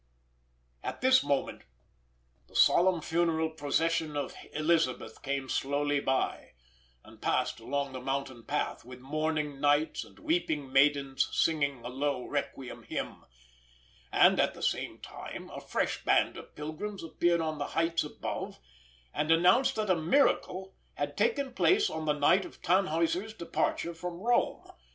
At 0.83 1.01
this 1.01 1.21
moment, 1.23 1.61
the 2.47 2.55
solemn 2.55 3.01
funeral 3.01 3.51
procession 3.51 4.17
of 4.17 4.33
Elisabeth 4.51 5.21
came 5.21 5.47
slowly 5.47 5.99
by, 5.99 6.53
and 7.03 7.21
passed 7.21 7.59
along 7.59 7.93
the 7.93 8.01
mountain 8.01 8.41
path, 8.43 8.83
with 8.83 8.99
mourning 8.99 9.59
knights 9.61 10.03
and 10.03 10.17
weeping 10.17 10.73
maidens 10.73 11.29
singing 11.31 11.85
a 11.85 11.89
low 11.89 12.25
requiem 12.25 12.81
hymn; 12.81 13.25
and 14.11 14.39
at 14.39 14.55
the 14.55 14.63
same 14.63 14.97
time, 14.97 15.51
a 15.51 15.61
fresh 15.61 16.03
band 16.03 16.35
of 16.35 16.55
pilgrims 16.55 17.03
appeared 17.03 17.39
on 17.39 17.59
the 17.59 17.67
heights 17.77 18.03
above 18.03 18.59
and 19.13 19.31
announced 19.31 19.75
that 19.75 19.91
a 19.91 19.95
miracle 19.95 20.73
had 20.95 21.15
taken 21.15 21.53
place 21.53 21.91
on 21.91 22.05
the 22.05 22.13
night 22.13 22.43
of 22.43 22.59
Tannhäuser's 22.63 23.35
departure 23.35 23.93
from 23.93 24.15
Rome. 24.15 24.63